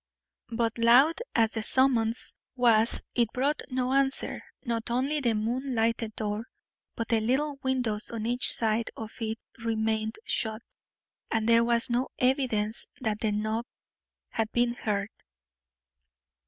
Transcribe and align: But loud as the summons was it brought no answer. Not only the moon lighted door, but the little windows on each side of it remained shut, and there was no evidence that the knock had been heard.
But 0.49 0.79
loud 0.79 1.21
as 1.35 1.51
the 1.53 1.61
summons 1.61 2.33
was 2.55 3.03
it 3.15 3.31
brought 3.33 3.61
no 3.69 3.93
answer. 3.93 4.41
Not 4.65 4.89
only 4.89 5.19
the 5.19 5.35
moon 5.35 5.75
lighted 5.75 6.15
door, 6.15 6.47
but 6.95 7.09
the 7.09 7.21
little 7.21 7.59
windows 7.61 8.09
on 8.09 8.25
each 8.25 8.51
side 8.51 8.89
of 8.97 9.15
it 9.21 9.37
remained 9.59 10.17
shut, 10.25 10.63
and 11.29 11.47
there 11.47 11.63
was 11.63 11.87
no 11.91 12.07
evidence 12.17 12.87
that 12.99 13.19
the 13.19 13.31
knock 13.31 13.67
had 14.29 14.51
been 14.51 14.73
heard. 14.73 15.09